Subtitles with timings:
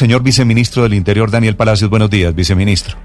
[0.00, 2.96] Señor viceministro del Interior, Daniel Palacios, buenos días, viceministro.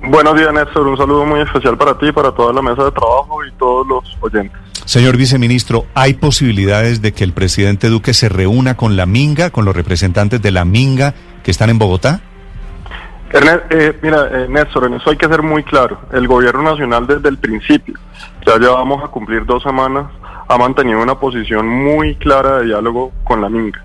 [0.00, 0.86] Buenos días, Néstor.
[0.86, 4.16] Un saludo muy especial para ti, para toda la mesa de trabajo y todos los
[4.20, 4.56] oyentes.
[4.84, 9.64] Señor viceministro, ¿hay posibilidades de que el presidente Duque se reúna con la Minga, con
[9.64, 12.20] los representantes de la Minga que están en Bogotá?
[13.32, 15.98] Eh, mira, eh, Néstor, en eso hay que ser muy claro.
[16.12, 17.94] El gobierno nacional desde el principio,
[18.46, 20.06] ya llevamos a cumplir dos semanas,
[20.46, 23.82] ha mantenido una posición muy clara de diálogo con la Minga.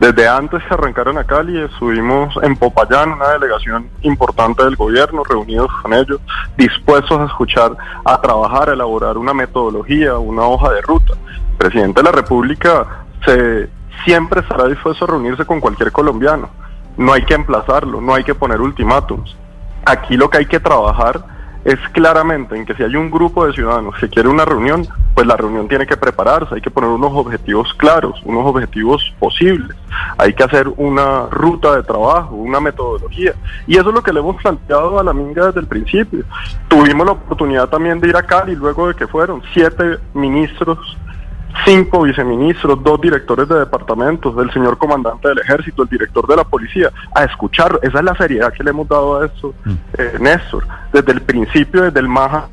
[0.00, 5.70] Desde antes que arrancaron a Cali, estuvimos en Popayán, una delegación importante del gobierno, reunidos
[5.82, 6.20] con ellos,
[6.56, 11.14] dispuestos a escuchar, a trabajar, a elaborar una metodología, una hoja de ruta.
[11.52, 13.70] El presidente de la República se,
[14.04, 16.50] siempre estará dispuesto a reunirse con cualquier colombiano.
[16.96, 19.36] No hay que emplazarlo, no hay que poner ultimátums.
[19.86, 21.24] Aquí lo que hay que trabajar
[21.64, 25.26] es claramente en que si hay un grupo de ciudadanos que quiere una reunión, pues
[25.26, 29.76] la reunión tiene que prepararse, hay que poner unos objetivos claros, unos objetivos posibles,
[30.18, 33.32] hay que hacer una ruta de trabajo, una metodología.
[33.66, 36.24] Y eso es lo que le hemos planteado a la Minga desde el principio.
[36.68, 40.78] Tuvimos la oportunidad también de ir a Cali luego de que fueron siete ministros
[41.64, 46.44] cinco viceministros, dos directores de departamentos, el señor comandante del ejército, el director de la
[46.44, 47.78] policía, a escuchar.
[47.82, 49.72] Esa es la seriedad que le hemos dado a eso, mm.
[49.98, 52.48] eh, Néstor, desde el principio, desde el MAJA,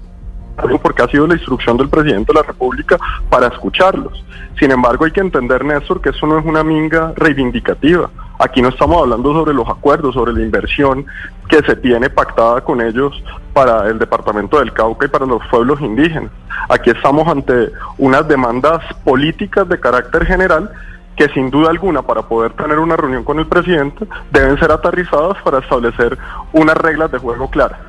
[0.81, 2.97] porque ha sido la instrucción del presidente de la República
[3.29, 4.23] para escucharlos.
[4.59, 8.09] Sin embargo, hay que entender, Néstor, que eso no es una minga reivindicativa.
[8.37, 11.05] Aquí no estamos hablando sobre los acuerdos, sobre la inversión
[11.47, 15.79] que se tiene pactada con ellos para el departamento del Cauca y para los pueblos
[15.81, 16.31] indígenas.
[16.69, 20.71] Aquí estamos ante unas demandas políticas de carácter general
[21.15, 25.37] que sin duda alguna para poder tener una reunión con el presidente deben ser aterrizadas
[25.43, 26.17] para establecer
[26.53, 27.79] unas reglas de juego claras.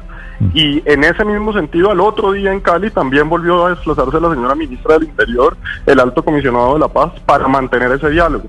[0.54, 4.30] Y en ese mismo sentido, al otro día en Cali también volvió a desplazarse la
[4.30, 8.48] señora ministra del Interior, el alto comisionado de la paz, para mantener ese diálogo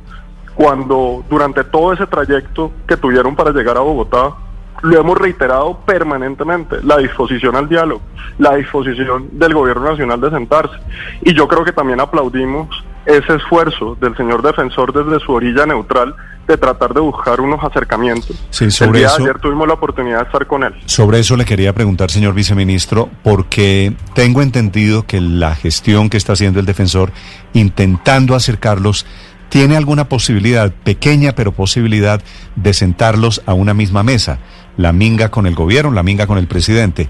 [0.55, 4.33] cuando durante todo ese trayecto que tuvieron para llegar a Bogotá,
[4.81, 8.01] lo hemos reiterado permanentemente, la disposición al diálogo,
[8.37, 10.75] la disposición del gobierno nacional de sentarse.
[11.21, 12.67] Y yo creo que también aplaudimos
[13.05, 16.15] ese esfuerzo del señor defensor desde su orilla neutral
[16.47, 18.35] de tratar de buscar unos acercamientos.
[18.49, 20.73] Sí, sobre El día ayer tuvimos la oportunidad de estar con él.
[20.85, 26.33] Sobre eso le quería preguntar, señor viceministro, porque tengo entendido que la gestión que está
[26.33, 27.11] haciendo el defensor
[27.53, 29.05] intentando acercarlos
[29.53, 32.23] ¿Tiene alguna posibilidad, pequeña pero posibilidad,
[32.55, 34.39] de sentarlos a una misma mesa?
[34.77, 37.07] La minga con el gobierno, la minga con el presidente.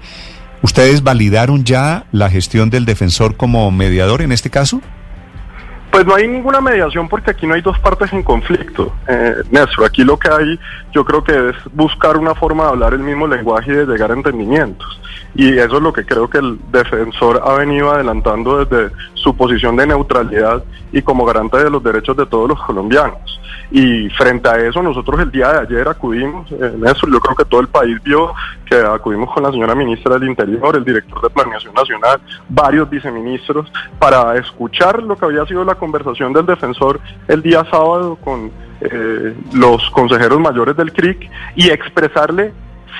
[0.60, 4.82] ¿Ustedes validaron ya la gestión del defensor como mediador en este caso?
[5.94, 9.84] Pues no hay ninguna mediación porque aquí no hay dos partes en conflicto, eh, Néstor.
[9.84, 10.58] Aquí lo que hay,
[10.92, 14.10] yo creo que es buscar una forma de hablar el mismo lenguaje y de llegar
[14.10, 15.00] a entendimientos.
[15.36, 19.76] Y eso es lo que creo que el defensor ha venido adelantando desde su posición
[19.76, 23.40] de neutralidad y como garante de los derechos de todos los colombianos.
[23.76, 27.44] Y frente a eso, nosotros el día de ayer acudimos, en eso yo creo que
[27.44, 28.32] todo el país vio
[28.64, 33.68] que acudimos con la señora ministra del Interior, el director de Planeación Nacional, varios viceministros,
[33.98, 39.34] para escuchar lo que había sido la conversación del defensor el día sábado con eh,
[39.52, 42.52] los consejeros mayores del CRIC y expresarle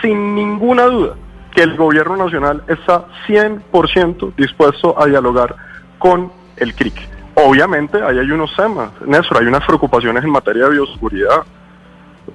[0.03, 1.15] sin ninguna duda
[1.55, 5.55] que el gobierno nacional está 100% dispuesto a dialogar
[6.01, 7.14] con el CRIC.
[7.34, 11.43] Obviamente ahí hay unos temas, Néstor, hay unas preocupaciones en materia de bioseguridad.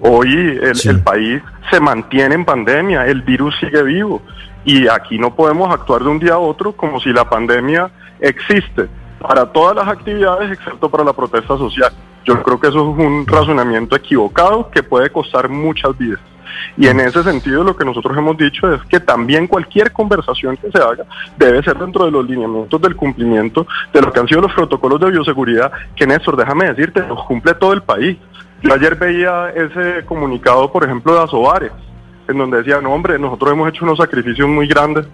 [0.01, 4.21] Hoy el, país se mantiene en pandemia, el virus sigue vivo
[4.63, 7.89] y aquí no podemos actuar de un día a otro como si la pandemia
[8.19, 8.87] existe
[9.19, 11.91] para todas las actividades excepto para la protesta social.
[12.29, 16.19] Yo creo que eso es un razonamiento equivocado que puede costar muchas vidas.
[16.77, 20.69] Y en ese sentido lo que nosotros hemos dicho es que también cualquier conversación que
[20.69, 21.05] se haga
[21.37, 24.99] debe ser dentro de los lineamientos del cumplimiento de lo que han sido los protocolos
[24.99, 28.15] de bioseguridad, que Néstor, déjame decirte, los cumple todo el país.
[28.61, 31.71] Yo ayer veía ese comunicado, por ejemplo, de Asobares,
[32.27, 35.07] en donde decía, no hombre, nosotros hemos hecho unos sacrificios muy grandes,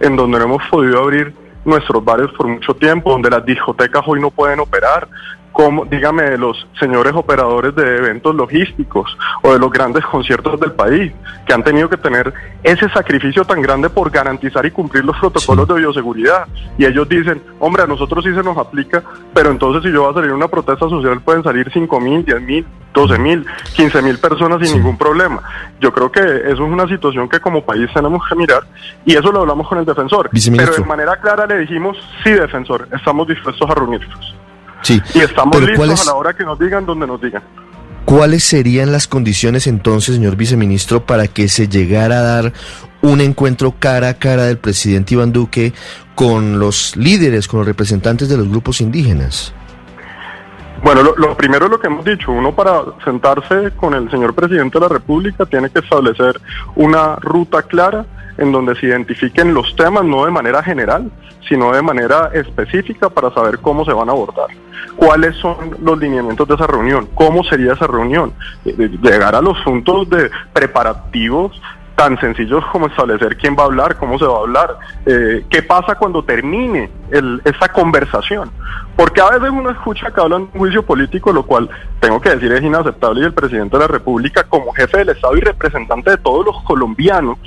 [0.00, 1.32] en donde no hemos podido abrir
[1.64, 5.06] nuestros bares por mucho tiempo, donde las discotecas hoy no pueden operar,
[5.56, 10.72] como, dígame, de los señores operadores de eventos logísticos o de los grandes conciertos del
[10.72, 11.10] país,
[11.46, 12.30] que han tenido que tener
[12.62, 16.46] ese sacrificio tan grande por garantizar y cumplir los protocolos de bioseguridad.
[16.76, 20.10] Y ellos dicen, hombre, a nosotros sí se nos aplica, pero entonces si yo voy
[20.10, 24.18] a salir una protesta social pueden salir 5 mil, 10 mil, 12 mil, 15 mil
[24.18, 25.40] personas sin ningún problema.
[25.80, 28.64] Yo creo que eso es una situación que como país tenemos que mirar
[29.06, 30.28] y eso lo hablamos con el defensor.
[30.30, 34.35] Pero de manera clara le dijimos, sí, defensor, estamos dispuestos a reunirnos.
[34.86, 35.02] Sí.
[35.14, 37.42] Y estamos listos a la hora que nos digan, donde nos digan.
[38.04, 42.52] ¿Cuáles serían las condiciones entonces, señor viceministro, para que se llegara a dar
[43.02, 45.72] un encuentro cara a cara del presidente Iván Duque
[46.14, 49.52] con los líderes, con los representantes de los grupos indígenas?
[50.84, 52.30] Bueno, lo, primero es lo que hemos dicho.
[52.30, 56.40] Uno para sentarse con el señor presidente de la República tiene que establecer
[56.76, 58.06] una ruta clara
[58.38, 61.10] en donde se identifiquen los temas, no de manera general,
[61.48, 64.48] sino de manera específica para saber cómo se van a abordar.
[64.96, 67.08] ¿Cuáles son los lineamientos de esa reunión?
[67.14, 68.32] ¿Cómo sería esa reunión?
[68.64, 71.60] Llegar a los puntos de preparativos
[71.96, 75.62] tan sencillos como establecer quién va a hablar, cómo se va a hablar, eh, qué
[75.62, 76.90] pasa cuando termine
[77.44, 78.50] esa conversación.
[78.94, 81.68] Porque a veces uno escucha que hablan de un juicio político, lo cual
[82.00, 85.36] tengo que decir es inaceptable y el presidente de la República, como jefe del Estado
[85.36, 87.38] y representante de todos los colombianos,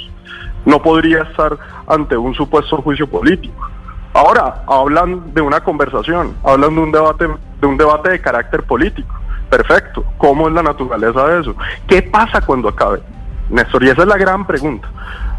[0.65, 1.57] no podría estar
[1.87, 3.69] ante un supuesto juicio político.
[4.13, 7.27] Ahora hablan de una conversación, hablan de un debate,
[7.61, 9.13] de un debate de carácter político.
[9.49, 10.03] Perfecto.
[10.17, 11.55] ¿Cómo es la naturaleza de eso?
[11.87, 13.01] ¿Qué pasa cuando acabe?
[13.49, 14.87] Néstor, y esa es la gran pregunta.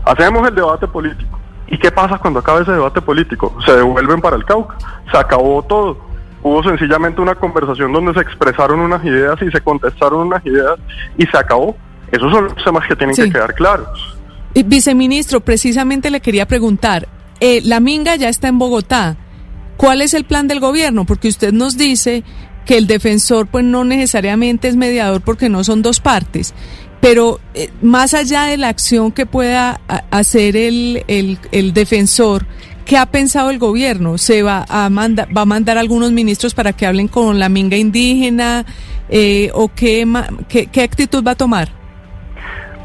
[0.04, 1.38] Hacemos el debate político.
[1.68, 3.56] ¿Y qué pasa cuando acabe ese debate político?
[3.64, 4.76] Se devuelven para el Cauca.
[5.10, 5.96] Se acabó todo.
[6.42, 10.78] Hubo sencillamente una conversación donde se expresaron unas ideas y se contestaron unas ideas
[11.16, 11.76] y se acabó.
[12.10, 14.19] Esos son los temas que tienen que quedar claros.
[14.54, 17.08] Viceministro, precisamente le quería preguntar,
[17.40, 19.16] eh, la Minga ya está en Bogotá.
[19.76, 21.06] ¿Cuál es el plan del gobierno?
[21.06, 22.22] Porque usted nos dice
[22.66, 26.52] que el defensor pues no necesariamente es mediador porque no son dos partes.
[27.00, 29.80] Pero eh, más allá de la acción que pueda
[30.10, 32.46] hacer el, el, defensor,
[32.84, 34.18] ¿qué ha pensado el gobierno?
[34.18, 37.78] ¿Se va a, mandar va a mandar algunos ministros para que hablen con la minga
[37.78, 38.66] indígena?
[39.08, 40.06] Eh, ¿O qué,
[40.48, 41.79] qué, qué actitud va a tomar?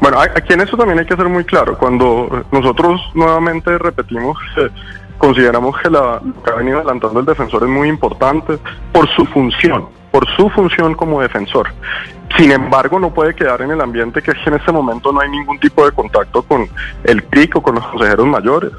[0.08, 1.76] Bueno, aquí en eso también hay que ser muy claro.
[1.76, 4.38] Cuando nosotros nuevamente repetimos,
[5.18, 8.56] consideramos que la, lo que ha venido adelantando el defensor es muy importante
[8.92, 11.70] por su función, por su función como defensor.
[12.36, 15.18] Sin embargo, no puede quedar en el ambiente que es que en este momento no
[15.18, 16.68] hay ningún tipo de contacto con
[17.02, 18.70] el PIC o con los consejeros mayores.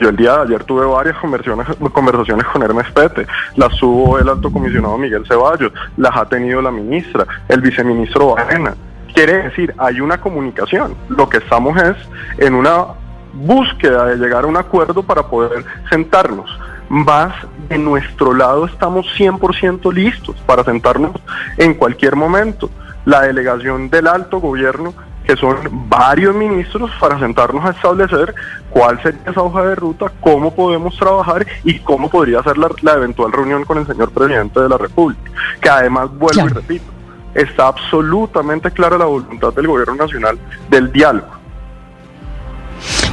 [0.00, 3.26] Yo el día de ayer tuve varias conversaciones con Hermes Pete,
[3.56, 8.76] las tuvo el alto comisionado Miguel Ceballos, las ha tenido la ministra, el viceministro Bajena.
[9.14, 10.94] Quiere decir, hay una comunicación.
[11.08, 11.96] Lo que estamos es
[12.38, 12.86] en una
[13.32, 16.50] búsqueda de llegar a un acuerdo para poder sentarnos.
[16.88, 17.32] Más
[17.68, 21.12] de nuestro lado estamos 100% listos para sentarnos
[21.56, 22.70] en cualquier momento.
[23.04, 24.92] La delegación del alto gobierno,
[25.24, 25.56] que son
[25.88, 28.34] varios ministros, para sentarnos a establecer
[28.70, 33.32] cuál sería esa hoja de ruta, cómo podemos trabajar y cómo podría ser la, eventual
[33.32, 35.30] reunión con el señor presidente de la República.
[35.60, 36.99] Que además, vuelvo y repito,
[37.34, 40.38] está absolutamente clara la voluntad del gobierno nacional
[40.68, 41.39] del diálogo.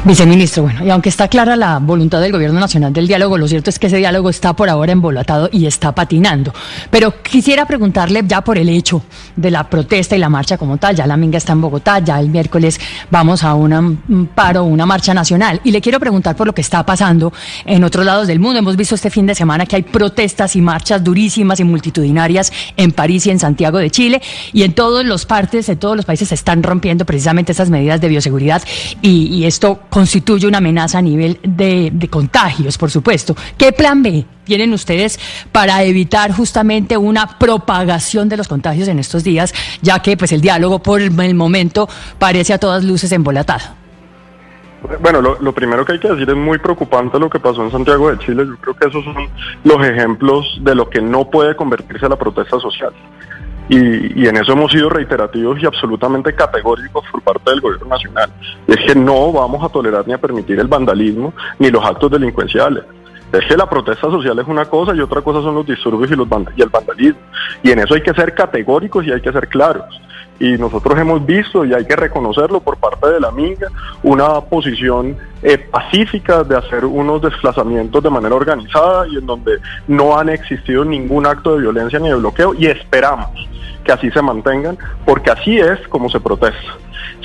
[0.06, 3.70] Viceministro, bueno, y aunque está clara la voluntad del Gobierno Nacional del diálogo, lo cierto
[3.70, 6.54] es que ese diálogo está por ahora embolatado y está patinando.
[6.90, 9.02] Pero quisiera preguntarle ya por el hecho
[9.36, 10.96] de la protesta y la marcha como tal.
[10.96, 12.80] Ya la Minga está en Bogotá, ya el miércoles
[13.12, 15.60] vamos a un paro, una marcha nacional.
[15.66, 17.34] Y le quiero preguntar por lo que está pasando
[17.66, 18.60] en otros lados del mundo.
[18.60, 22.94] Hemos visto este fin de semana que hay protestas y marchas durísimas y multitudinarias en
[22.94, 24.22] París y en Santiago de Chile.
[24.54, 28.00] Y en todos los partes, de todos los países se están rompiendo precisamente esas medidas
[28.00, 28.62] de bioseguridad.
[29.02, 33.36] Y esto constituye una amenaza a nivel de, contagios, por supuesto.
[33.58, 35.20] ¿Qué plan B tienen ustedes
[35.52, 40.42] para evitar justamente una propagación de los contagios en estos días, ya que pues el
[40.42, 41.90] diálogo por el momento
[42.20, 43.88] parece a todas luces embolatado?
[45.02, 47.72] Bueno, lo, lo, primero que hay que decir es muy preocupante lo que pasó en
[47.72, 48.46] Santiago de Chile.
[48.46, 49.28] Yo creo que esos son
[49.64, 52.94] los ejemplos de lo que no puede convertirse la protesta social.
[53.70, 58.32] Y, en eso hemos sido reiterativos y absolutamente categóricos por parte del gobierno nacional.
[58.66, 62.84] es que no vamos a tolerar ni a permitir el vandalismo ni los actos delincuenciales.
[63.32, 66.16] Es que la protesta social es una cosa y otra cosa son los disturbios y,
[66.16, 67.20] los y el vandalismo.
[67.62, 70.00] Y en eso hay que ser categóricos y hay que ser claros.
[70.40, 73.68] Y nosotros hemos visto, y hay que reconocerlo por parte de la Minga,
[74.04, 80.18] una posición eh, pacífica de hacer unos desplazamientos de manera organizada y en donde no
[80.18, 83.48] han existido ningún acto de violencia ni de bloqueo y esperamos
[83.84, 86.76] que así se mantengan, porque así es como se protesta.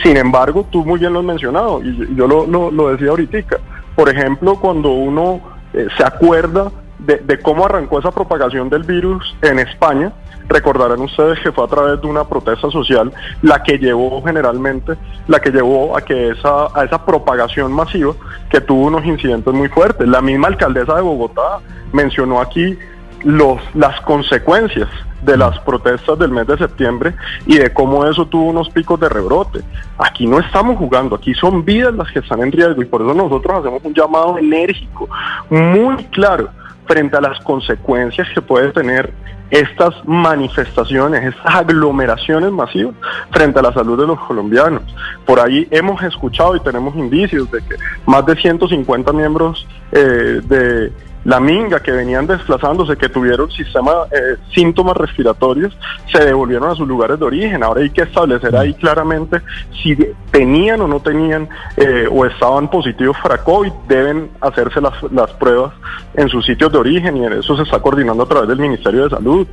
[0.03, 3.59] Sin embargo, tú muy bien lo has mencionado, y yo lo, lo, decía ahorita,
[3.95, 5.41] por ejemplo, cuando uno
[5.75, 10.13] eh, se acuerda de, de, cómo arrancó esa propagación del virus en España,
[10.49, 14.95] recordarán ustedes que fue a través de una protesta social la que llevó generalmente,
[15.29, 18.13] la que llevó a que esa, a esa propagación masiva
[18.51, 20.07] que tuvo unos incidentes muy fuertes.
[20.09, 21.61] La misma alcaldesa de Bogotá
[21.93, 22.77] mencionó aquí
[23.25, 24.89] los, las consecuencias
[25.23, 27.15] de las protestas del mes de septiembre
[27.47, 29.61] y de cómo eso tuvo unos picos de rebrote.
[29.99, 33.15] Aquí no estamos jugando, aquí son vidas las que están en riesgo y por eso
[33.15, 35.09] nosotros hacemos un llamado enérgico,
[35.49, 36.49] muy claro,
[36.87, 39.13] frente a las consecuencias que puede tener
[39.53, 42.95] estas manifestaciones, estas aglomeraciones masivas
[43.31, 44.83] frente a la salud de los colombianos.
[45.27, 50.91] Por ahí hemos escuchado y tenemos indicios de que más de 150 miembros eh, de
[51.25, 55.77] la minga, que venían desplazándose, que tuvieron sistema, eh, síntomas respiratorios,
[56.11, 57.63] se devolvieron a sus lugares de origen.
[57.63, 59.41] Ahora hay que establecer ahí claramente
[59.83, 59.97] si
[60.31, 65.73] tenían o no tenían eh, o estaban positivos para COVID, deben hacerse las, las pruebas
[66.15, 69.05] en sus sitios de origen y en eso se está coordinando a través del Ministerio
[69.05, 69.47] de Salud.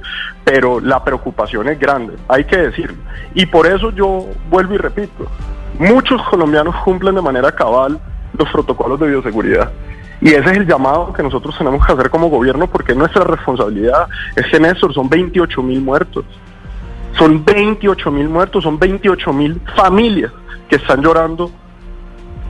[0.44, 2.98] Pero la preocupación es grande, hay que decirlo.
[3.36, 5.28] Y por eso yo vuelvo y repito,
[5.78, 8.00] muchos colombianos cumplen de manera cabal
[8.38, 9.72] los protocolos de bioseguridad.
[10.22, 14.08] Y ese es el llamado que nosotros tenemos que hacer como gobierno porque nuestra responsabilidad.
[14.36, 16.26] Es que Néstor, son 28 mil muertos.
[17.18, 20.32] Son 28 mil muertos, son 28 mil familias
[20.70, 21.52] que están llorando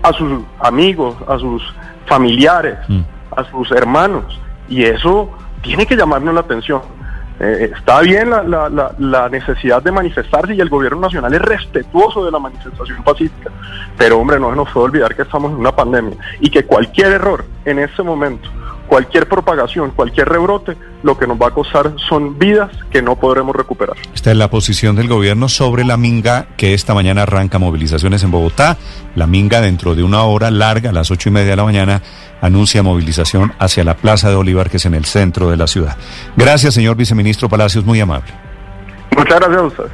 [0.04, 1.64] a sus amigos, a sus
[2.06, 3.02] familiares, mm.
[3.36, 4.40] a sus hermanos.
[4.68, 5.30] Y eso
[5.62, 6.82] tiene que llamarnos la atención.
[7.40, 12.40] Eh, está bien la, necesidad de manifestarse y el gobierno nacional es respetuoso de la
[12.40, 13.50] manifestación pacífica,
[13.98, 17.14] pero hombre, no se nos puede olvidar que estamos en una pandemia y que cualquier
[17.14, 18.50] error en este momento,
[18.90, 23.56] cualquier propagación, cualquier rebrote, lo que nos va a costar son vidas que no podremos
[23.56, 23.96] recuperar.
[24.14, 28.32] Esta es la posición del gobierno sobre la Minga, que esta mañana arranca movilizaciones en
[28.32, 28.78] Bogotá.
[29.16, 32.02] La Minga, dentro de una hora larga, a las ocho y media de la mañana,
[32.42, 35.96] anuncia movilización hacia la Plaza de Bolívar, que es en el centro de la ciudad.
[36.36, 38.34] Gracias, señor viceministro Palacios, muy amable.
[39.16, 39.92] Muchas gracias a usted.